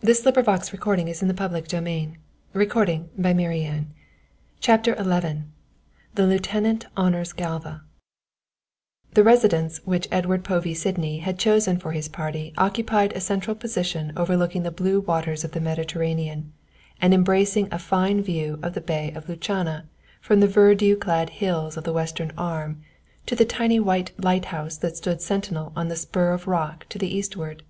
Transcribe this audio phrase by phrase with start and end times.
[0.00, 3.86] Then taking the candelabra, he ascended the wide oak staircase to his chamber.
[4.58, 5.42] CHAPTER XI
[6.16, 7.84] THE LIEUTENANT HONOURS GALVA
[9.14, 14.12] The residence which Edward Povey Sydney had chosen for his party occupied a central position
[14.16, 16.52] overlooking the blue waters of the Mediterranean,
[17.00, 19.84] and embracing a fine view of the Bay of Lucana
[20.20, 22.82] from the verdure clad heights of the western arm
[23.26, 27.14] to the tiny white lighthouse that stood sentinel on the spur of rock to the
[27.16, 27.62] eastward.